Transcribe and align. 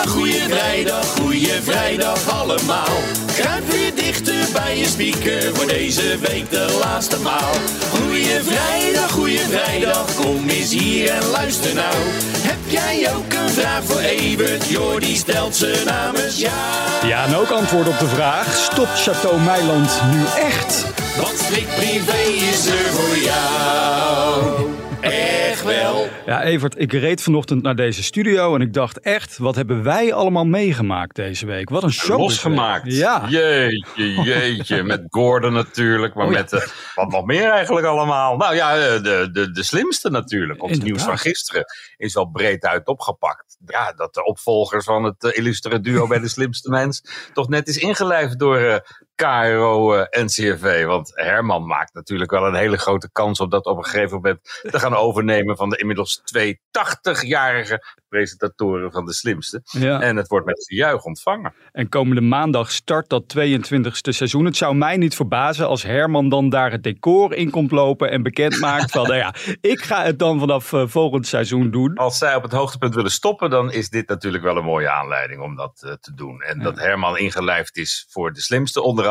vrijdag, 0.00 0.12
goeie 0.12 0.48
vrijdag, 0.48 1.04
goeie 1.04 1.62
vrijdag 1.62 2.40
allemaal. 2.40 2.96
Kruip 3.34 3.70
weer 3.70 3.94
dichter 3.94 4.46
bij 4.52 4.78
je 4.78 4.86
speaker 4.86 5.54
voor 5.54 5.66
deze 5.66 6.18
week 6.18 6.50
de 6.50 6.78
laatste 6.84 7.20
maal. 7.20 7.52
Goeie 7.90 8.40
vrijdag, 8.42 9.10
goeie 9.10 9.38
vrijdag, 9.38 10.14
kom 10.14 10.48
eens 10.48 10.72
hier 10.72 11.10
en 11.10 11.26
luister 11.26 11.74
nou. 11.74 11.94
Heb 12.38 12.58
jij 12.66 13.14
ook 13.14 13.32
een 13.32 13.50
vraag 13.50 13.84
voor 13.84 14.00
Evert? 14.00 14.68
Jordi 14.68 15.16
stelt 15.16 15.56
ze 15.56 15.82
namens 15.84 16.38
jou. 16.38 17.06
Ja, 17.06 17.24
en 17.24 17.36
ook 17.36 17.50
antwoord 17.50 17.88
op 17.88 17.98
de 17.98 18.08
vraag: 18.08 18.54
stopt 18.72 19.02
Chateau 19.02 19.40
Meiland 19.40 20.00
nu 20.10 20.22
echt? 20.42 20.84
Want 21.16 21.38
Slik 21.38 21.66
Privé 21.76 22.22
is 22.52 22.66
er 22.66 22.92
voor 22.92 23.16
jou. 23.16 24.89
Echt 25.00 25.64
wel. 25.64 26.08
Ja, 26.26 26.42
Evert, 26.42 26.80
ik 26.80 26.92
reed 26.92 27.22
vanochtend 27.22 27.62
naar 27.62 27.76
deze 27.76 28.02
studio 28.02 28.54
en 28.54 28.60
ik 28.60 28.72
dacht 28.72 29.00
echt, 29.00 29.38
wat 29.38 29.54
hebben 29.54 29.82
wij 29.82 30.12
allemaal 30.12 30.44
meegemaakt 30.44 31.16
deze 31.16 31.46
week? 31.46 31.70
Wat 31.70 31.82
een 31.82 31.92
show. 31.92 32.18
Losgemaakt. 32.18 32.94
Ja. 32.94 33.26
Jeetje, 33.28 34.22
jeetje. 34.22 34.82
Met 34.90 35.02
Gordon 35.08 35.52
natuurlijk, 35.52 36.14
maar 36.14 36.26
Oh 36.26 36.32
ja. 36.32 36.38
met 36.38 36.52
eh, 36.52 36.66
wat 36.94 37.10
nog 37.10 37.24
meer 37.24 37.50
eigenlijk 37.50 37.86
allemaal. 37.86 38.36
Nou 38.36 38.54
ja, 38.54 38.76
eh, 38.76 39.02
de, 39.02 39.28
de, 39.32 39.50
de 39.50 39.62
slimste 39.62 40.10
natuurlijk. 40.10 40.62
Ons 40.62 40.78
nieuws 40.78 41.02
van 41.02 41.18
gisteren 41.18 41.64
is 41.96 42.14
wel 42.14 42.26
breed 42.26 42.64
uit 42.64 42.86
opgepakt. 42.86 43.56
Ja, 43.66 43.92
dat 43.92 44.14
de 44.14 44.24
opvolgers 44.24 44.84
van 44.84 45.04
het 45.04 45.24
illustere 45.24 45.80
duo 45.80 46.06
bij 46.06 46.18
de 46.18 46.28
slimste 46.28 46.70
mens 46.70 47.02
toch 47.32 47.48
net 47.48 47.68
is 47.68 47.76
ingelijfd 47.76 48.38
door 48.38 48.82
KRO 49.20 49.94
eh, 49.94 50.22
NCRV. 50.24 50.84
Want 50.84 51.12
Herman 51.14 51.66
maakt 51.66 51.94
natuurlijk 51.94 52.30
wel 52.30 52.46
een 52.46 52.54
hele 52.54 52.76
grote 52.76 53.10
kans 53.12 53.40
op 53.40 53.50
dat 53.50 53.66
op 53.66 53.76
een 53.76 53.84
gegeven 53.84 54.14
moment 54.16 54.40
te 54.70 54.78
gaan 54.78 54.94
overnemen 55.06 55.56
van 55.56 55.68
de 55.68 55.76
inmiddels 55.76 56.20
twee 56.24 56.60
80-jarige 56.60 57.98
presentatoren 58.08 58.92
van 58.92 59.04
de 59.04 59.12
slimste. 59.12 59.60
Ja. 59.64 60.00
En 60.00 60.16
het 60.16 60.28
wordt 60.28 60.46
met 60.46 60.64
gejuich 60.68 61.04
ontvangen. 61.04 61.54
En 61.72 61.88
komende 61.88 62.20
maandag 62.20 62.70
start 62.70 63.08
dat 63.08 63.36
22e 63.38 63.90
seizoen. 64.00 64.44
Het 64.44 64.56
zou 64.56 64.74
mij 64.74 64.96
niet 64.96 65.14
verbazen 65.14 65.66
als 65.66 65.82
Herman 65.82 66.28
dan 66.28 66.48
daar 66.48 66.70
het 66.70 66.82
decor 66.82 67.34
in 67.34 67.50
komt 67.50 67.70
lopen 67.70 68.10
en 68.10 68.22
bekend 68.22 68.60
maakt 68.60 68.90
van, 68.90 69.02
nou 69.06 69.16
ja, 69.16 69.34
ik 69.60 69.82
ga 69.82 70.04
het 70.04 70.18
dan 70.18 70.38
vanaf 70.38 70.72
eh, 70.72 70.82
volgend 70.86 71.26
seizoen 71.26 71.70
doen. 71.70 71.94
Als 71.94 72.18
zij 72.18 72.34
op 72.34 72.42
het 72.42 72.52
hoogtepunt 72.52 72.94
willen 72.94 73.10
stoppen, 73.10 73.50
dan 73.50 73.72
is 73.72 73.88
dit 73.88 74.08
natuurlijk 74.08 74.44
wel 74.44 74.56
een 74.56 74.64
mooie 74.64 74.90
aanleiding 74.90 75.40
om 75.40 75.56
dat 75.56 75.82
eh, 75.82 75.92
te 75.92 76.14
doen. 76.14 76.40
En 76.40 76.58
dat 76.58 76.78
Herman 76.78 77.18
ingelijfd 77.18 77.76
is 77.76 78.06
voor 78.08 78.32
de 78.32 78.40
slimste, 78.40 78.82
onder 78.82 79.08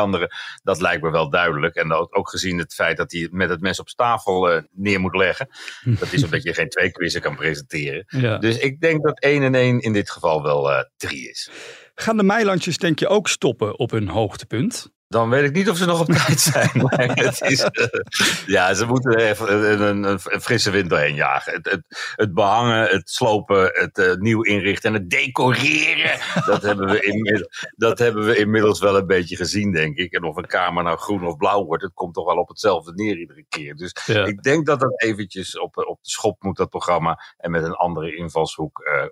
dat 0.62 0.80
lijkt 0.80 1.02
me 1.02 1.10
wel 1.10 1.30
duidelijk. 1.30 1.74
En 1.74 1.92
ook, 1.92 2.18
ook 2.18 2.30
gezien 2.30 2.58
het 2.58 2.74
feit 2.74 2.96
dat 2.96 3.12
hij 3.12 3.28
met 3.30 3.48
het 3.48 3.60
mes 3.60 3.80
op 3.80 3.88
tafel 3.88 4.50
eh, 4.50 4.62
neer 4.70 5.00
moet 5.00 5.16
leggen. 5.16 5.48
Dat 5.84 6.12
is 6.12 6.24
omdat 6.24 6.42
je 6.42 6.54
geen 6.54 6.68
twee 6.68 6.90
quizzen 6.90 7.20
kan 7.20 7.36
presenteren. 7.36 8.04
Ja. 8.20 8.38
Dus 8.38 8.58
ik 8.58 8.80
denk 8.80 9.02
dat 9.02 9.20
1 9.20 9.42
en 9.42 9.54
1 9.54 9.80
in 9.80 9.92
dit 9.92 10.10
geval 10.10 10.42
wel 10.42 10.72
eh 10.72 10.84
3 10.96 11.30
is. 11.30 11.50
Gaan 11.94 12.16
de 12.16 12.22
Meilandjes 12.22 12.76
denk 12.76 12.98
je 12.98 13.08
ook 13.08 13.28
stoppen 13.28 13.78
op 13.78 13.90
hun 13.90 14.08
hoogtepunt? 14.08 14.92
Dan 15.10 15.30
weet 15.30 15.44
ik 15.44 15.52
niet 15.52 15.70
of 15.70 15.76
ze 15.76 15.86
nog 15.86 16.00
op 16.00 16.06
tijd 16.06 16.40
zijn. 16.40 16.70
Maar 16.82 17.10
het 17.14 17.40
is, 17.40 17.60
eh, 17.60 17.86
ja, 18.46 18.74
ze 18.74 18.86
moeten 18.86 19.18
even 19.18 19.72
een, 19.72 19.80
een, 19.80 20.04
een, 20.04 20.40
frisse 20.40 20.70
wind 20.70 20.90
doorheen 20.90 21.14
jagen. 21.14 21.52
Het, 21.52 21.70
het, 21.70 22.14
het 22.16 22.34
behangen, 22.34 22.88
het 22.88 23.10
slopen, 23.10 23.70
het 23.72 23.98
eh, 23.98 24.14
nieuw 24.14 24.42
inrichten 24.42 24.94
en 24.94 25.00
het 25.00 25.10
decoreren. 25.10 26.20
Dat 26.46 26.62
hebben, 26.62 26.88
we 26.88 27.00
inmiddels, 27.00 27.66
dat 27.76 27.98
hebben 27.98 28.24
we 28.26 28.36
inmiddels 28.36 28.80
wel 28.80 28.96
een 28.96 29.06
beetje 29.06 29.36
gezien, 29.36 29.72
denk 29.72 29.96
ik. 29.96 30.12
En 30.12 30.24
of 30.24 30.36
een 30.36 30.46
kamer 30.46 30.82
nou 30.82 30.98
groen 30.98 31.26
of 31.26 31.36
blauw 31.36 31.64
wordt, 31.64 31.82
het 31.82 31.94
komt 31.94 32.14
toch 32.14 32.26
wel 32.26 32.38
op 32.38 32.48
hetzelfde 32.48 32.92
neer 32.94 33.18
iedere 33.18 33.44
keer. 33.48 33.74
Dus 33.76 33.96
Ja. 34.06 34.24
ik 34.24 34.42
denk 34.42 34.66
dat 34.66 34.80
dat 34.80 35.02
eventjes 35.02 35.58
op, 35.58 35.76
op 35.76 35.98
de 36.02 36.10
schop 36.10 36.42
moet, 36.42 36.56
dat 36.56 36.70
programma. 36.70 37.20
En 37.36 37.50
met 37.50 37.64
een 37.64 37.74
andere 37.74 38.16
invalshoek 38.16 38.80
eh, 38.80 39.04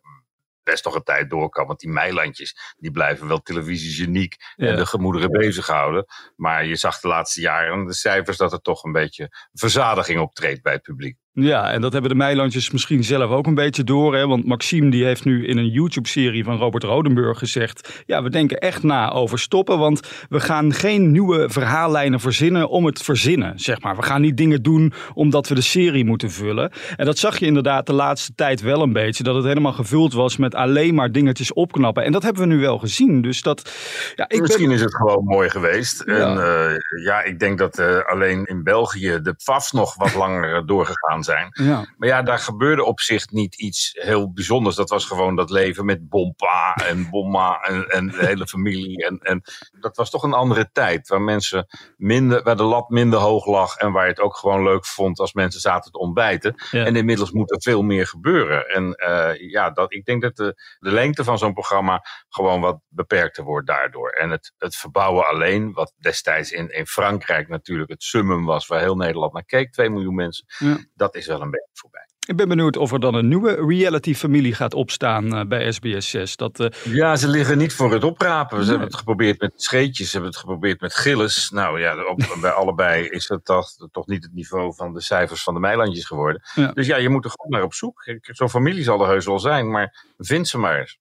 best 0.71 0.85
nog 0.85 0.95
een 0.95 1.03
tijd 1.03 1.31
door 1.31 1.49
kan. 1.49 1.67
Want 1.67 1.81
die 1.81 1.91
meilandjes, 1.91 2.75
die 2.79 2.91
blijven 2.91 3.29
wel 3.29 3.41
televisiegeniek 3.43 4.37
Ja. 4.57 4.67
en 4.67 4.77
de 4.77 4.87
gemoederen 4.87 5.31
bezighouden. 5.31 6.05
Maar 6.37 6.67
je 6.67 6.77
zag 6.77 7.01
de 7.01 7.09
laatste 7.09 7.41
jaren 7.41 7.87
de 7.87 7.95
cijfers 7.95 8.37
dat 8.37 8.53
er 8.53 8.61
toch 8.61 8.85
een 8.85 8.93
beetje 8.93 9.29
verzadiging 9.53 10.21
optreedt 10.21 10.63
bij 10.63 10.73
het 10.73 10.83
publiek. 10.83 11.17
Ja, 11.41 11.71
en 11.71 11.81
dat 11.81 11.93
hebben 11.93 12.11
de 12.11 12.17
Meilandjes 12.17 12.71
misschien 12.71 13.05
zelf 13.05 13.31
ook 13.31 13.47
een 13.47 13.55
beetje 13.55 13.85
door. 13.85 14.15
Hè? 14.15 14.27
Want 14.27 14.47
Maxime 14.47 14.91
die 14.91 15.05
heeft 15.05 15.25
nu 15.25 15.47
in 15.47 15.59
een 15.59 15.69
YouTube-serie 15.69 16.45
van 16.45 16.57
Robert 16.57 16.83
Rodenburg 16.85 17.39
gezegd... 17.39 18.03
ja, 18.07 18.23
we 18.23 18.31
denken 18.31 18.59
echt 18.59 18.83
na 18.83 19.11
over 19.11 19.39
stoppen, 19.39 19.79
want 19.79 20.01
we 20.29 20.41
gaan 20.41 20.73
geen 20.73 21.11
nieuwe 21.13 21.51
verhaallijnen 21.51 22.21
verzinnen 22.21 22.69
om 22.69 22.87
het 22.87 23.03
verzinnen, 23.03 23.59
zeg 23.59 23.81
maar. 23.81 23.97
We 23.97 24.03
gaan 24.03 24.21
niet 24.21 24.37
dingen 24.37 24.63
doen 24.63 24.93
omdat 25.15 25.49
we 25.49 25.55
de 25.55 25.61
serie 25.61 26.05
moeten 26.05 26.31
vullen. 26.31 26.71
En 26.97 27.05
dat 27.07 27.19
zag 27.19 27.39
je 27.39 27.47
inderdaad 27.47 27.87
de 27.87 27.93
laatste 27.93 28.33
tijd 28.35 28.61
wel 28.61 28.83
een 28.83 28.93
beetje, 28.93 29.23
dat 29.23 29.35
het 29.35 29.45
helemaal 29.45 29.73
gevuld 29.73 30.13
was 30.13 30.37
met 30.37 30.55
alleen 30.55 30.95
maar 30.95 31.13
dingetjes 31.13 31.53
opknappen. 31.53 32.05
En 32.05 32.13
dat 32.13 32.23
hebben 32.23 32.43
we 32.43 32.55
nu 32.55 32.61
wel 32.61 32.79
gezien, 32.79 33.23
dus 33.23 33.43
dat... 33.43 33.73
Ja, 34.15 34.25
ik 34.25 34.29
ben- 34.29 34.41
Misschien 34.41 34.71
is 34.71 34.81
het 34.81 34.95
gewoon 34.95 35.25
mooi 35.25 35.51
geweest. 35.51 36.03
Ja. 36.07 36.15
En 36.15 36.39
eh, 36.39 36.77
ja, 37.05 37.23
ik 37.23 37.39
denk 37.39 37.59
dat 37.59 37.79
eh, 37.79 37.99
alleen 38.07 38.45
in 38.45 38.63
België 38.63 39.19
de 39.23 39.33
PFAFs 39.33 39.73
nog 39.73 39.95
wat 39.95 40.15
langer 40.15 40.67
doorgegaan 40.67 41.25
zijn. 41.29 41.49
Ja. 41.53 41.95
Maar 41.97 42.09
ja, 42.09 42.23
daar 42.23 42.39
gebeurde 42.39 42.85
op 42.85 43.01
zich 43.01 43.31
niet 43.31 43.55
iets 43.61 43.91
heel 43.93 44.33
bijzonders. 44.33 44.77
Dat 44.77 44.91
was 44.91 45.05
gewoon 45.05 45.37
dat 45.37 45.51
leven 45.51 45.85
met 45.85 46.09
bompa 46.09 46.75
en 46.75 47.11
bomma 47.11 47.61
en, 47.61 47.87
en 47.89 48.07
de 48.07 48.27
hele 48.27 48.47
familie. 48.47 49.07
En, 49.07 49.19
en 49.19 49.43
dat 49.81 49.97
was 49.97 50.11
toch 50.11 50.23
een 50.23 50.33
andere 50.33 50.71
tijd. 50.73 51.09
Waar 51.09 51.23
mensen 51.23 51.67
minder, 51.97 52.43
waar 52.43 52.57
de 52.57 52.63
lat 52.63 52.89
minder 52.89 53.19
hoog 53.19 53.47
lag. 53.47 53.77
En 53.77 53.93
waar 53.93 54.05
je 54.05 54.11
het 54.11 54.21
ook 54.21 54.37
gewoon 54.37 54.63
leuk 54.63 54.87
vond 54.87 55.19
als 55.19 55.33
mensen 55.33 55.61
zaten 55.61 55.93
te 55.93 55.99
ontbijten. 55.99 56.55
Ja. 56.71 56.85
En 56.85 56.97
inmiddels 56.97 57.31
moet 57.31 57.51
er 57.51 57.63
veel 57.63 57.83
meer 57.83 58.07
gebeuren. 58.07 58.69
En 58.69 58.95
eh, 58.95 59.51
ja, 59.51 59.71
dat, 59.71 59.93
ik 59.93 60.05
denk 60.05 60.23
dat 60.23 60.37
de, 60.37 60.77
de 60.79 60.91
lengte 60.91 61.25
van 61.25 61.39
zo'n 61.39 61.53
programma 61.53 62.05
gewoon 62.29 62.61
wat 62.61 62.81
beperkter 62.89 63.45
wordt 63.45 63.67
daardoor. 63.67 64.11
En 64.11 64.31
het, 64.31 64.53
het 64.59 64.77
verbouwen 64.77 65.27
alleen, 65.27 65.73
wat 65.73 65.95
destijds 65.99 66.51
in, 66.51 66.75
in 66.75 66.87
Frankrijk 66.87 67.49
natuurlijk 67.49 67.91
het 67.91 68.03
summum 68.03 68.45
was. 68.45 68.67
Waar 68.67 68.81
heel 68.81 68.97
Nederland 68.97 69.33
naar 69.33 69.45
keek, 69.45 69.73
2 69.73 69.91
miljoen 69.91 70.15
mensen. 70.15 70.45
Ja. 70.59 70.79
Dat 70.95 71.15
is 71.19 71.27
wel 71.27 71.43
een 71.43 71.51
beetje 71.51 71.71
voorbij. 71.73 72.08
Ik 72.29 72.37
ben 72.37 72.49
benieuwd 72.49 72.77
of 72.77 72.93
er 72.93 73.01
dan 73.01 73.15
een 73.15 73.29
nieuwe 73.29 73.67
reality-familie 73.69 74.55
gaat 74.55 74.75
opstaan 74.75 75.35
eh, 75.37 75.47
bij 75.47 75.73
SBS 75.73 76.11
6. 76.11 76.37
Dat, 76.37 76.61
eh, 76.61 76.67
Ja, 76.85 77.17
ze 77.17 77.29
liggen 77.29 77.59
niet 77.59 77.73
voor 77.73 77.93
het 77.93 78.05
oprapen. 78.05 78.65
Ze 78.65 78.71
hebben 78.71 78.87
het 78.87 78.97
geprobeerd 78.97 79.41
met 79.41 79.53
scheetjes, 79.57 80.07
ze 80.07 80.13
hebben 80.13 80.31
het 80.31 80.41
geprobeerd 80.41 80.81
met 80.81 80.95
gilles. 80.95 81.51
Nou 81.51 81.81
ja, 81.81 82.05
op, 82.05 82.37
bij 82.41 82.51
allebei 82.51 83.09
is 83.09 83.29
het 83.29 83.45
toch, 83.45 83.71
toch 83.93 84.07
niet 84.07 84.23
het 84.23 84.35
niveau 84.35 84.75
van 84.75 84.95
de 84.95 85.01
cijfers 85.01 85.43
van 85.43 85.55
de 85.55 85.61
Meilandjes 85.61 86.05
geworden. 86.05 86.43
Ja. 86.55 86.71
Dus 86.73 86.87
ja, 86.87 86.97
je 86.97 87.09
moet 87.09 87.25
er 87.25 87.31
gewoon 87.31 87.51
naar 87.51 87.63
op 87.63 87.75
zoek. 87.75 88.09
Zo'n 88.21 88.51
familie 88.51 88.83
zal 88.83 89.01
er 89.03 89.09
heus 89.09 89.27
wel 89.27 89.39
zijn, 89.39 89.71
maar 89.71 90.05
vind 90.19 90.49
ze 90.49 90.59
maar 90.59 90.79
eens. 90.79 90.99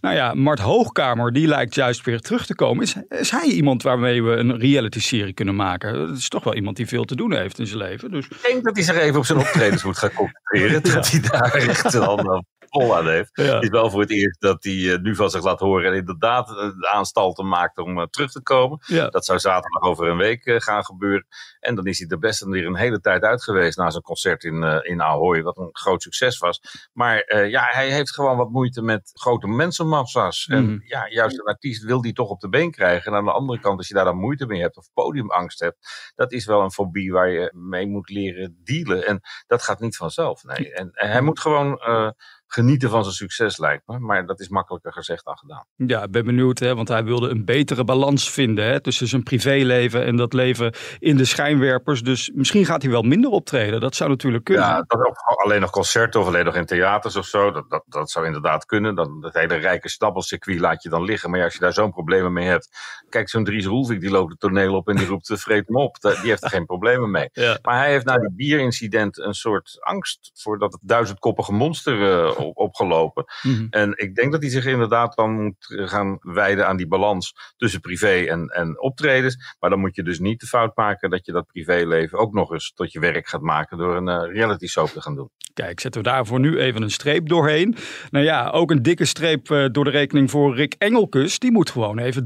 Nou 0.00 0.14
ja, 0.14 0.34
Mart 0.34 0.58
Hoogkamer, 0.58 1.32
die 1.32 1.46
lijkt 1.46 1.74
juist 1.74 2.04
weer 2.04 2.20
terug 2.20 2.46
te 2.46 2.54
komen. 2.54 2.82
Is, 2.82 2.96
is 3.08 3.30
hij 3.30 3.46
iemand 3.46 3.82
waarmee 3.82 4.22
we 4.22 4.30
een 4.30 4.58
reality-serie 4.58 5.32
kunnen 5.32 5.56
maken? 5.56 5.92
Dat 5.94 6.16
is 6.16 6.28
toch 6.28 6.44
wel 6.44 6.54
iemand 6.54 6.76
die 6.76 6.86
veel 6.86 7.04
te 7.04 7.16
doen 7.16 7.32
heeft 7.32 7.58
in 7.58 7.66
zijn 7.66 7.78
leven. 7.78 8.10
Dus 8.10 8.28
Ik 8.28 8.38
denk 8.42 8.64
dat 8.64 8.76
hij 8.76 8.84
zich 8.84 8.96
even 8.96 9.18
op 9.18 9.24
zijn 9.24 9.38
optredens 9.38 9.84
moet 9.84 9.98
gaan 9.98 10.12
concentreren. 10.12 10.69
Dat 10.78 11.10
hij 11.10 11.20
daar 11.20 11.52
echt 11.68 11.94
een 11.94 12.02
ander 12.02 12.44
vol 12.70 12.96
aan 12.96 13.08
heeft. 13.08 13.30
Het 13.32 13.62
is 13.62 13.68
wel 13.68 13.90
voor 13.90 14.00
het 14.00 14.10
eerst 14.10 14.40
dat 14.40 14.64
hij 14.64 14.92
eh, 14.92 15.00
nu 15.00 15.14
van 15.14 15.30
zich 15.30 15.42
laat 15.42 15.60
horen 15.60 15.90
en 15.90 15.96
inderdaad 15.96 16.48
eh, 16.48 16.56
de 16.56 16.88
aanstalten 16.92 17.48
maakt 17.48 17.78
om 17.78 17.98
eh, 17.98 18.06
terug 18.06 18.30
te 18.30 18.42
komen. 18.42 18.78
Dat 19.10 19.24
zou 19.24 19.38
zaterdag 19.38 19.82
over 19.82 20.08
een 20.08 20.16
week 20.16 20.46
eh, 20.46 20.60
gaan 20.60 20.84
gebeuren. 20.84 21.26
En 21.60 21.74
dan 21.74 21.86
is 21.86 21.98
hij 21.98 22.08
er 22.08 22.18
best 22.18 22.44
weer 22.44 22.66
een 22.66 22.76
hele 22.76 23.00
tijd 23.00 23.22
uit 23.22 23.42
geweest 23.42 23.78
na 23.78 23.90
zijn 23.90 24.02
concert 24.02 24.44
in, 24.44 24.62
eh, 24.62 24.78
in 24.82 25.02
Ahoy, 25.02 25.42
wat 25.42 25.56
een 25.56 25.68
groot 25.72 26.02
succes 26.02 26.38
was. 26.38 26.60
Maar 26.92 27.20
eh, 27.20 27.50
ja, 27.50 27.62
hij 27.70 27.90
heeft 27.90 28.14
gewoon 28.14 28.36
wat 28.36 28.50
moeite 28.50 28.82
met 28.82 29.10
grote 29.12 29.46
mensenmassa's. 29.46 30.46
Mhm. 30.46 30.58
En 30.58 30.82
ja, 30.86 31.08
juist 31.08 31.38
een 31.38 31.44
artiest 31.44 31.82
wil 31.84 32.00
die 32.00 32.12
toch 32.12 32.28
op 32.28 32.40
de 32.40 32.48
been 32.48 32.70
krijgen. 32.70 33.12
En 33.12 33.18
aan 33.18 33.24
de 33.24 33.32
andere 33.32 33.60
kant, 33.60 33.78
als 33.78 33.88
je 33.88 33.94
daar 33.94 34.04
dan 34.04 34.16
moeite 34.16 34.46
mee 34.46 34.60
hebt 34.60 34.76
of 34.76 34.88
podiumangst 34.92 35.60
hebt, 35.60 35.76
dat 36.14 36.32
is 36.32 36.44
wel 36.44 36.60
een 36.60 36.72
fobie 36.72 37.12
waar 37.12 37.30
je 37.30 37.52
mee 37.54 37.86
moet 37.86 38.08
leren 38.08 38.60
dealen. 38.64 39.06
En 39.06 39.20
dat 39.46 39.62
gaat 39.62 39.80
niet 39.80 39.96
vanzelf. 39.96 40.44
Nee. 40.44 40.59
En, 40.68 40.90
en 40.92 41.10
hij 41.10 41.20
moet 41.20 41.40
gewoon 41.40 41.78
eh, 41.78 42.10
genieten 42.52 42.90
van 42.90 43.02
zijn 43.02 43.14
succes, 43.14 43.58
lijkt 43.58 43.86
me. 43.86 43.98
Maar 43.98 44.26
dat 44.26 44.40
is 44.40 44.48
makkelijker 44.48 44.92
gezegd 44.92 45.24
dan 45.24 45.38
gedaan. 45.38 45.64
ja, 45.76 46.02
ik 46.02 46.10
ben 46.10 46.24
benieuwd, 46.24 46.58
hè, 46.58 46.74
want 46.74 46.88
hij 46.88 47.04
wilde 47.04 47.28
een 47.28 47.44
betere 47.44 47.84
balans 47.84 48.30
vinden 48.30 48.64
hè, 48.64 48.80
tussen 48.80 49.06
zijn 49.06 49.22
privéleven 49.22 50.04
en 50.04 50.16
dat 50.16 50.32
leven 50.32 50.74
in 50.98 51.16
de 51.16 51.24
schijnwerpers. 51.24 52.02
Dus 52.02 52.30
misschien 52.34 52.64
gaat 52.64 52.82
hij 52.82 52.90
wel 52.90 53.02
minder 53.02 53.30
optreden. 53.30 53.80
Dat 53.80 53.94
zou 53.94 54.10
natuurlijk 54.10 54.44
kunnen. 54.44 54.64
Ja, 54.64 54.84
alleen 55.44 55.60
nog 55.60 55.70
concerten 55.70 56.20
of 56.20 56.26
alleen 56.26 56.44
nog 56.44 56.54
in 56.54 56.66
theaters 56.66 57.16
of 57.16 57.26
zo. 57.26 57.50
Dat, 57.50 57.70
dat, 57.70 57.82
dat 57.86 58.10
zou 58.10 58.26
inderdaad 58.26 58.64
kunnen. 58.64 58.94
Dan, 58.94 59.20
dat 59.20 59.34
hele 59.34 59.54
rijke 59.54 59.88
snabbelcircuit 59.88 60.60
laat 60.60 60.82
je 60.82 60.88
dan 60.88 61.04
liggen. 61.04 61.30
Maar 61.30 61.38
ja, 61.38 61.44
als 61.44 61.54
je 61.54 61.60
daar 61.60 61.72
zo'n 61.72 61.92
problemen 61.92 62.32
mee 62.32 62.46
hebt. 62.46 62.68
Kijk, 63.08 63.28
zo'n 63.28 63.44
Dries 63.44 63.66
Roelvik 63.66 64.00
die 64.00 64.10
loopt 64.10 64.30
het 64.30 64.40
toneel 64.40 64.74
op 64.74 64.88
en 64.88 64.96
die 64.96 65.06
roept: 65.06 65.30
eh, 65.30 65.36
vreet 65.36 65.66
hem 65.66 65.76
op. 65.76 65.96
Die 66.00 66.30
heeft 66.30 66.44
er 66.44 66.50
geen 66.50 66.66
problemen 66.66 67.10
mee. 67.10 67.28
Ja. 67.32 67.58
Maar 67.62 67.78
hij 67.78 67.90
heeft 67.90 68.04
na 68.04 68.18
die 68.18 68.34
bierincident 68.34 69.18
een 69.18 69.34
soort 69.34 69.76
angst 69.80 70.30
voor 70.34 70.58
dat 70.58 70.72
het 70.72 70.80
duizendkoppige 70.84 71.52
monster 71.52 72.12
eh, 72.12 72.39
op, 72.46 72.58
opgelopen. 72.58 73.24
Mhm. 73.42 73.66
En 73.70 73.92
ik 73.96 74.14
denk 74.14 74.32
dat 74.32 74.40
hij 74.40 74.50
zich 74.50 74.66
inderdaad 74.66 75.16
dan 75.16 75.42
moet 75.42 75.54
gaan 75.68 76.18
wijden 76.20 76.66
aan 76.66 76.76
die 76.76 76.88
balans 76.88 77.34
tussen 77.56 77.80
privé 77.80 78.24
en, 78.24 78.48
en 78.48 78.80
optredens. 78.80 79.56
Maar 79.60 79.70
dan 79.70 79.78
moet 79.78 79.96
je 79.96 80.02
dus 80.02 80.18
niet 80.18 80.40
de 80.40 80.46
fout 80.46 80.76
maken 80.76 81.10
dat 81.10 81.26
je 81.26 81.32
dat 81.32 81.46
privéleven 81.46 82.18
ook 82.18 82.32
nog 82.32 82.52
eens 82.52 82.72
tot 82.74 82.92
je 82.92 83.00
werk 83.00 83.28
gaat 83.28 83.40
maken 83.40 83.78
door 83.78 83.96
een 83.96 84.08
eh, 84.08 84.32
reality 84.32 84.66
soap 84.66 84.88
te 84.88 85.02
gaan 85.02 85.14
doen. 85.14 85.30
Kijk, 85.54 85.80
zetten 85.80 86.02
we 86.02 86.08
daar 86.08 86.26
voor 86.26 86.40
nu 86.40 86.58
even 86.58 86.82
een 86.82 86.90
streep 86.90 87.28
doorheen. 87.28 87.76
Nou 88.10 88.24
ja, 88.24 88.48
ook 88.48 88.70
een 88.70 88.82
dikke 88.82 89.04
streep 89.04 89.50
eh, 89.50 89.64
door 89.72 89.84
de 89.84 89.90
rekening 89.90 90.30
voor 90.30 90.54
Rick 90.54 90.74
Engelkus. 90.78 91.38
Die 91.38 91.52
moet 91.52 91.70
gewoon 91.70 91.98
even 91.98 92.24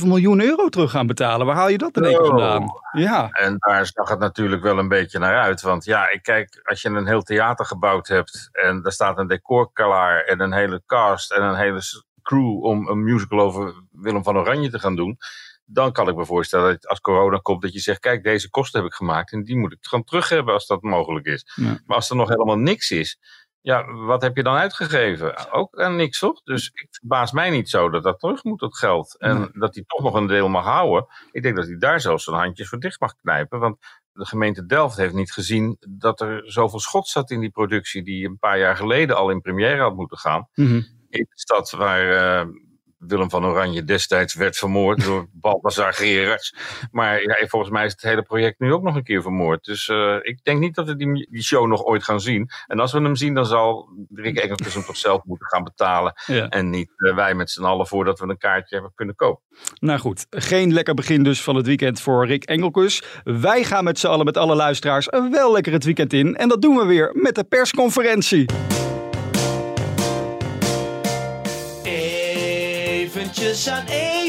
3,7 0.00 0.06
miljoen 0.06 0.42
euro 0.42 0.68
terug 0.68 0.90
gaan 0.90 1.06
betalen. 1.06 1.46
Waar 1.46 1.56
haal 1.56 1.68
je 1.68 1.78
dat 1.78 1.96
in 1.96 2.04
één 2.04 2.16
keer 2.16 2.26
vandaan? 2.26 2.66
Ja, 2.92 3.28
En 3.30 3.56
daar 3.58 3.86
zag 3.86 4.08
het 4.08 4.18
natuurlijk 4.18 4.62
wel 4.62 4.78
een 4.78 4.88
beetje 4.88 5.18
naar 5.18 5.38
uit. 5.38 5.60
Want 5.60 5.84
ja, 5.84 6.10
ik 6.10 6.22
kijk, 6.22 6.60
als 6.62 6.82
je 6.82 6.88
een 6.88 7.06
heel 7.06 7.22
theater 7.22 7.66
gebouwd 7.66 8.08
hebt 8.08 8.48
en 8.52 8.82
daar 8.82 8.92
staat 8.92 9.18
een 9.18 9.23
decor 9.26 9.72
klaar 9.72 10.20
en 10.24 10.40
een 10.40 10.52
hele 10.52 10.82
cast 10.86 11.32
en 11.32 11.42
een 11.42 11.56
hele 11.56 11.80
crew 12.22 12.64
om 12.64 12.88
een 12.88 13.02
musical 13.04 13.40
over 13.40 13.74
Willem 13.90 14.22
van 14.24 14.36
Oranje 14.38 14.70
te 14.70 14.78
gaan 14.78 14.96
doen. 14.96 15.16
Dan 15.66 15.92
kan 15.92 16.08
ik 16.08 16.16
me 16.16 16.24
voorstellen 16.24 16.70
dat 16.72 16.88
als 16.88 17.00
corona 17.00 17.38
komt, 17.38 17.62
dat 17.62 17.72
je 17.72 17.80
zegt: 17.80 18.00
Kijk, 18.00 18.22
deze 18.22 18.50
kosten 18.50 18.80
heb 18.80 18.90
ik 18.90 18.96
gemaakt 18.96 19.32
en 19.32 19.42
die 19.44 19.56
moet 19.56 19.72
ik 19.72 19.78
gewoon 19.80 20.04
terug 20.04 20.28
hebben 20.28 20.54
als 20.54 20.66
dat 20.66 20.82
mogelijk 20.82 21.26
is. 21.26 21.52
Ja. 21.54 21.78
Maar 21.86 21.96
als 21.96 22.10
er 22.10 22.16
nog 22.16 22.28
helemaal 22.28 22.58
niks 22.58 22.90
is, 22.90 23.18
ja, 23.60 23.92
wat 23.92 24.22
heb 24.22 24.36
je 24.36 24.42
dan 24.42 24.56
uitgegeven? 24.56 25.52
Ook 25.52 25.78
aan 25.80 25.96
niks, 25.96 26.18
toch? 26.18 26.42
Dus 26.42 26.70
ik 26.72 26.86
verbaas 26.90 27.32
mij 27.32 27.50
niet 27.50 27.68
zo 27.68 27.90
dat 27.90 28.02
dat 28.02 28.20
terug 28.20 28.44
moet, 28.44 28.60
dat 28.60 28.76
geld. 28.78 29.18
En 29.18 29.38
Nee. 29.38 29.48
dat 29.52 29.74
hij 29.74 29.84
toch 29.86 30.02
nog 30.02 30.14
een 30.14 30.26
deel 30.26 30.48
mag 30.48 30.64
houden. 30.64 31.06
Ik 31.30 31.42
denk 31.42 31.56
dat 31.56 31.66
hij 31.66 31.76
daar 31.78 32.00
zelfs 32.00 32.24
zijn 32.24 32.36
handjes 32.36 32.68
voor 32.68 32.78
dicht 32.80 33.00
mag 33.00 33.14
knijpen. 33.16 33.58
Want 33.58 33.78
de 34.14 34.26
gemeente 34.26 34.66
Delft 34.66 34.96
heeft 34.96 35.14
niet 35.14 35.32
gezien 35.32 35.76
dat 35.88 36.20
er 36.20 36.52
zoveel 36.52 36.80
schot 36.80 37.08
zat 37.08 37.30
in 37.30 37.40
die 37.40 37.50
productie. 37.50 38.02
die 38.02 38.26
een 38.26 38.38
paar 38.38 38.58
jaar 38.58 38.76
geleden 38.76 39.16
al 39.16 39.30
in 39.30 39.40
première 39.40 39.82
had 39.82 39.94
moeten 39.94 40.18
gaan. 40.18 40.48
Mhm. 40.54 40.82
In 41.08 41.26
de 41.28 41.32
stad 41.34 41.70
waar 41.70 42.12
eh, 42.12 42.48
Willem 43.06 43.30
van 43.30 43.46
Oranje 43.46 43.84
destijds 43.84 44.34
werd 44.34 44.56
vermoord 44.56 45.04
door 45.04 45.28
Balthazar 45.40 45.92
Gerards. 45.92 46.54
Maar 46.90 47.22
ja, 47.22 47.46
volgens 47.46 47.72
mij 47.72 47.84
is 47.84 47.92
het 47.92 48.02
hele 48.02 48.22
project 48.22 48.58
nu 48.58 48.72
ook 48.72 48.82
nog 48.82 48.94
een 48.94 49.02
keer 49.02 49.22
vermoord. 49.22 49.64
Dus 49.64 49.88
eh, 49.88 50.16
ik 50.20 50.38
denk 50.42 50.60
niet 50.60 50.74
dat 50.74 50.86
we 50.86 50.96
die, 50.96 51.28
die 51.30 51.42
show 51.42 51.66
nog 51.66 51.84
ooit 51.84 52.04
gaan 52.04 52.20
zien. 52.20 52.50
En 52.66 52.80
als 52.80 52.92
we 52.92 53.00
hem 53.00 53.16
zien, 53.16 53.34
dan 53.34 53.46
zal 53.46 53.88
Rick 54.14 54.38
Engelkes 54.38 54.74
hem 54.74 54.84
toch 54.84 54.96
zelf 54.96 55.24
moeten 55.24 55.46
gaan 55.46 55.64
betalen. 55.64 56.14
ja. 56.26 56.48
En 56.48 56.70
niet 56.70 56.90
eh, 56.96 57.14
wij 57.14 57.34
met 57.34 57.50
z'n 57.50 57.64
allen 57.64 57.86
voordat 57.86 58.18
we 58.18 58.28
een 58.28 58.38
kaartje 58.38 58.74
hebben 58.74 58.92
kunnen 58.94 59.14
kopen. 59.14 59.42
Nou 59.80 59.98
goed, 59.98 60.26
geen 60.30 60.72
lekker 60.72 60.94
begin 60.94 61.22
dus 61.22 61.42
van 61.42 61.56
het 61.56 61.66
weekend 61.66 62.00
voor 62.00 62.26
Rick 62.26 62.44
Engelkus. 62.44 63.02
Wij 63.24 63.64
gaan 63.64 63.84
met 63.84 63.98
z'n 63.98 64.06
allen, 64.06 64.24
met 64.24 64.36
alle 64.36 64.54
luisteraars, 64.54 65.08
wel 65.30 65.52
lekker 65.52 65.72
het 65.72 65.84
weekend 65.84 66.12
in. 66.12 66.36
En 66.36 66.48
dat 66.48 66.62
doen 66.62 66.76
we 66.76 66.84
weer 66.84 67.10
met 67.14 67.34
de 67.34 67.44
persconferentie. 67.44 68.73
Eventjes 73.54 73.72
aan 73.72 73.86
Evert 73.86 74.04
vragen, 74.14 74.23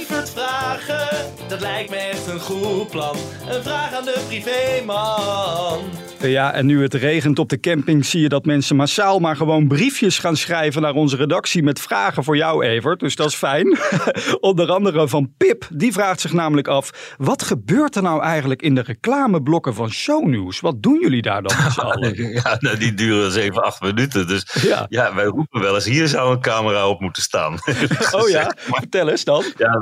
dat 1.48 1.62
lijkt 1.62 1.90
me 1.90 1.96
echt 1.96 2.28
een 2.28 2.40
goed 2.40 2.90
plan. 2.90 3.16
Een 3.50 3.64
vraag 3.64 3.94
aan 3.94 4.06
de 4.06 4.24
privéman. 4.28 5.80
Ja, 6.20 6.54
en 6.54 6.66
nu 6.66 6.82
het 6.82 6.94
regent 6.94 7.40
op 7.40 7.50
de 7.50 7.60
camping 7.60 8.06
zie 8.06 8.22
je 8.22 8.30
dat 8.30 8.46
mensen 8.46 8.76
massaal 8.76 9.20
maar 9.20 9.36
gewoon 9.36 9.68
briefjes 9.68 10.20
gaan 10.20 10.36
schrijven 10.38 10.82
naar 10.82 10.94
onze 10.94 11.16
redactie 11.16 11.64
met 11.64 11.80
vragen 11.80 12.24
voor 12.24 12.38
jou, 12.38 12.66
Evert. 12.66 13.00
Dus 13.00 13.16
dat 13.16 13.28
is 13.28 13.36
fijn. 13.36 13.78
Onder 14.40 14.72
andere 14.72 15.08
van 15.08 15.34
Pip, 15.38 15.68
die 15.74 15.94
vraagt 15.94 16.22
zich 16.22 16.34
namelijk 16.34 16.68
af, 16.68 17.16
wat 17.18 17.44
gebeurt 17.44 17.96
er 17.96 18.02
nou 18.02 18.22
eigenlijk 18.22 18.62
in 18.62 18.76
de 18.76 18.82
reclameblokken 18.82 19.74
van 19.74 19.90
Shownieuws? 19.92 20.60
Wat 20.60 20.84
doen 20.84 21.00
jullie 21.02 21.22
daar 21.22 21.42
dan 21.42 21.58
met 21.64 21.74
z'n 21.74 21.80
allen? 21.92 22.34
Ja, 22.34 22.56
nou, 22.60 22.78
die 22.78 22.94
duren 22.94 23.32
7, 23.32 23.64
8 23.64 23.82
minuten. 23.82 24.28
Dus 24.28 24.46
Ja. 24.62 24.86
ja, 24.90 25.16
wij 25.16 25.26
roepen 25.26 25.62
wel 25.62 25.76
eens: 25.76 25.86
hier 25.86 26.08
zou 26.08 26.32
een 26.32 26.42
camera 26.42 26.88
op 26.90 27.00
moeten 27.00 27.22
staan. 27.24 27.58
Oh 28.12 28.30
ja, 28.30 28.54
vertel 28.58 29.10
eens 29.10 29.24
dan. 29.24 29.44
Ja, 29.58 29.80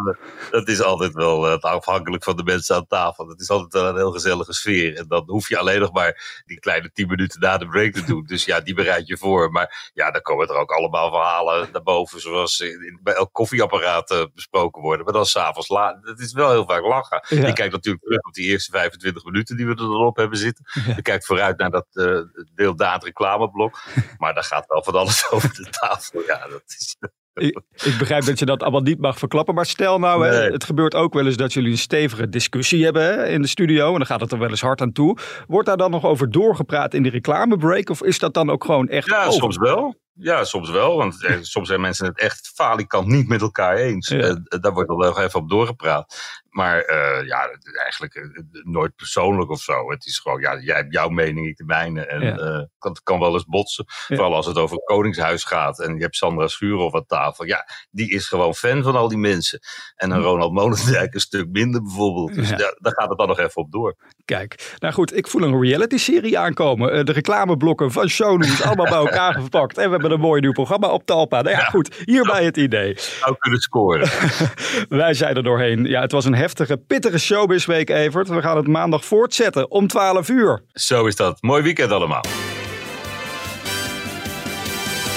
dat 0.52 0.68
is 0.68 0.82
altijd 0.82 1.14
wel 1.14 1.53
afhankelijk 1.62 2.24
van 2.24 2.36
de 2.36 2.44
mensen 2.44 2.76
aan 2.76 2.88
tafel. 2.88 3.28
Het 3.28 3.42
is 3.42 3.50
altijd 3.50 3.74
wel 3.74 3.88
een 3.88 3.96
heel 3.96 4.12
gezellige 4.12 4.54
sfeer. 4.54 4.98
En 4.98 5.08
dan 5.08 5.24
hoef 5.26 5.50
je 5.50 5.58
alleen 5.58 5.80
nog 5.80 5.92
maar 5.92 6.42
die 6.46 6.60
kleine 6.60 6.92
tien 6.92 7.08
minuten 7.08 7.40
na 7.40 7.58
de 7.58 7.68
break 7.68 7.94
te 7.94 8.04
doen. 8.04 8.24
Dus 8.26 8.46
ja, 8.46 8.60
die 8.60 8.74
bereid 8.74 9.08
je 9.08 9.18
voor. 9.18 9.52
Maar 9.52 9.92
ja, 9.94 10.12
dan 10.12 10.22
komen 10.22 10.48
er 10.48 10.56
ook 10.56 10.72
allemaal 10.72 11.10
verhalen 11.10 11.70
naar 11.72 11.84
boven. 11.84 12.20
Zoals 12.22 12.60
in- 12.60 13.00
bij 13.04 13.14
elk 13.14 13.34
koffieapparaat 13.34 14.12
eh, 14.12 14.24
besproken 14.34 14.82
worden. 14.82 15.04
Maar 15.06 15.14
dan 15.14 15.26
s'avonds 15.26 15.68
laat. 15.68 15.98
Het 16.02 16.20
is 16.20 16.34
wel 16.34 16.52
heel 16.52 16.66
vaak 16.66 16.82
lachen. 16.84 17.26
Ja. 17.28 17.48
Je 17.48 17.54
kijkt 17.54 17.74
natuurlijk 17.74 18.04
terug 18.04 18.22
op 18.24 18.34
die 18.34 18.46
eerste 18.50 18.72
25 18.72 19.24
minuten 19.24 19.58
die 19.58 19.66
we 19.66 19.72
er 19.72 19.78
dan 19.78 20.06
op 20.06 20.18
hebben 20.18 20.38
zitten. 20.38 20.66
Je 20.96 21.02
kijkt 21.02 21.26
vooruit 21.26 21.58
naar 21.58 21.70
dat 21.72 21.86
eh 21.92 22.20
deeldaad 22.56 23.04
reclameblok. 23.04 23.82
Maar 24.18 24.34
daar 24.34 24.44
gaat 24.44 24.66
wel 24.68 24.84
van 24.84 24.94
alles 24.94 25.30
over 25.32 25.54
de 25.54 25.70
tafel. 25.70 26.22
Ja, 26.28 26.48
dat 26.48 26.64
is... 26.66 26.96
Ik, 27.34 27.60
ik 27.84 27.96
begrijp 27.98 28.26
dat 28.26 28.40
je 28.40 28.46
dat 28.46 28.62
allemaal 28.62 28.82
niet 28.82 29.00
mag 29.00 29.18
verklappen, 29.18 29.56
maar 29.56 29.66
stel 29.66 30.00
nou, 30.00 30.26
hè, 30.28 30.40
Nee. 30.40 30.52
het 30.52 30.64
gebeurt 30.64 30.96
ook 30.96 31.14
wel 31.14 31.26
eens 31.26 31.38
dat 31.38 31.54
jullie 31.54 31.72
een 31.72 31.78
stevige 31.78 32.30
discussie 32.30 32.84
hebben 32.84 33.04
hè, 33.04 33.28
in 33.28 33.42
de 33.42 33.48
studio 33.48 33.88
en 33.92 33.98
dan 33.98 34.06
gaat 34.06 34.22
het 34.22 34.32
er 34.32 34.40
wel 34.40 34.50
eens 34.50 34.62
hard 34.62 34.82
aan 34.82 34.92
toe. 34.92 35.18
Wordt 35.48 35.68
daar 35.68 35.78
dan 35.78 35.92
nog 35.92 36.06
over 36.06 36.32
doorgepraat 36.32 36.94
in 36.94 37.04
die 37.04 37.12
reclamebreak 37.12 37.90
of 37.90 38.04
is 38.04 38.20
dat 38.20 38.34
dan 38.34 38.50
ook 38.50 38.64
gewoon 38.66 38.88
echt 38.88 39.10
Ja, 39.10 39.20
over? 39.26 39.34
soms 39.40 39.58
wel. 39.58 39.96
Ja, 40.14 40.44
soms 40.44 40.70
wel. 40.70 40.98
Want 40.98 41.24
eh, 41.26 41.36
soms 41.42 41.68
zijn 41.68 41.82
mensen 41.82 42.06
het 42.06 42.20
echt 42.20 42.52
falikant 42.56 43.08
niet 43.08 43.28
met 43.28 43.42
elkaar 43.42 43.76
eens. 43.76 44.08
Ja. 44.08 44.18
En, 44.20 44.44
eh, 44.48 44.60
daar 44.60 44.74
wordt 44.74 44.90
wel 44.90 44.98
nog 44.98 45.20
even 45.20 45.40
op 45.40 45.50
doorgepraat. 45.50 46.16
Maar 46.54 46.80
eh, 46.82 47.28
ja, 47.28 47.50
eigenlijk 47.84 48.16
eh, 48.16 48.24
nooit 48.64 48.96
persoonlijk 48.96 49.50
of 49.50 49.60
zo. 49.62 49.90
Het 49.92 50.06
is 50.06 50.20
gewoon, 50.20 50.42
ja, 50.42 50.60
jij 50.60 50.76
hebt 50.76 50.94
jouw 50.94 51.10
mening, 51.10 51.48
ik 51.48 51.58
de 51.58 51.64
mijne. 51.66 52.06
En 52.06 52.22
Ja. 52.22 52.36
eh, 52.38 52.62
het 52.80 53.04
kan 53.04 53.20
wel 53.20 53.34
eens 53.34 53.46
botsen. 53.46 53.86
Ja. 53.88 54.16
Vooral 54.16 54.36
als 54.36 54.46
het 54.46 54.58
over 54.58 54.76
het 54.76 54.86
Koningshuis 54.86 55.44
gaat. 55.44 55.80
En 55.80 55.96
je 55.96 56.02
hebt 56.02 56.16
Sandra 56.16 56.48
Schuurhoff 56.48 56.96
aan 56.96 57.06
tafel. 57.06 57.46
Ja, 57.46 57.68
die 57.92 58.10
is 58.10 58.28
gewoon 58.28 58.56
fan 58.56 58.84
van 58.84 58.96
al 58.96 59.08
die 59.08 59.18
mensen. 59.18 59.60
En 59.96 60.12
een 60.12 60.22
Ronald 60.22 60.54
Molendijk 60.54 61.14
een 61.14 61.20
stuk 61.20 61.48
minder 61.52 61.82
bijvoorbeeld. 61.82 62.34
Dus 62.36 62.50
Ja. 62.50 62.56
daar, 62.56 62.76
daar 62.80 62.94
gaat 62.94 63.10
het 63.10 63.18
dan 63.18 63.28
nog 63.28 63.40
even 63.40 63.62
op 63.62 63.72
door. 63.72 63.96
Kijk, 64.26 64.76
nou 64.80 64.94
goed, 64.94 65.16
ik 65.18 65.28
voel 65.28 65.42
een 65.42 65.62
reality-serie 65.62 66.38
aankomen. 66.40 67.06
De 67.06 67.12
reclameblokken 67.12 67.92
van 67.92 68.10
Shownews 68.10 68.62
allemaal 68.64 68.86
bij 68.86 69.12
elkaar 69.12 69.34
gepakt 69.42 69.78
en 69.78 69.86
we 69.86 69.92
hebben 69.92 70.12
een 70.12 70.20
mooi 70.20 70.42
nieuw 70.42 70.52
programma 70.52 70.88
op 70.88 71.06
Talpa. 71.06 71.42
Nou 71.42 71.56
ja, 71.56 71.64
goed, 71.64 71.96
hierbij 72.06 72.44
het 72.46 72.58
idee. 72.58 72.94
Zou 72.98 73.36
kunnen 73.38 73.60
scoren. 73.60 74.10
Wij 74.90 75.14
zijn 75.14 75.36
er 75.36 75.44
doorheen. 75.44 75.86
Ja, 75.86 76.02
het 76.02 76.12
was 76.12 76.26
een 76.26 76.34
heftige, 76.44 76.78
pittige 76.78 77.18
showbizweek, 77.20 77.90
Evert. 77.90 78.28
We 78.28 78.42
gaan 78.42 78.58
het 78.58 78.68
maandag 78.68 79.06
voortzetten 79.06 79.72
om 79.72 79.88
12 79.88 80.30
uur. 80.30 80.64
Zo 80.74 81.06
is 81.06 81.16
dat. 81.16 81.42
Mooi 81.42 81.64
weekend 81.64 81.92
allemaal. 81.92 82.22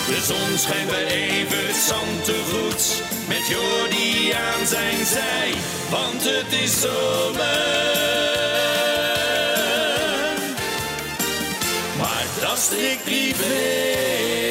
De 0.07 0.21
zon 0.23 0.59
schijnt 0.59 0.91
bij 0.91 1.07
Evert 1.07 1.75
Zantegoed. 1.75 3.03
Met 3.29 3.47
Jordi 3.49 4.33
aan 4.33 4.67
zijn 4.67 5.05
zij, 5.05 5.53
want 5.91 6.25
het 6.25 6.61
is 6.63 6.81
zomer. 6.81 7.75
Maar 11.99 12.25
dat 12.41 12.57
is 12.57 12.65
strikt 12.65 13.05
privé. 13.05 14.46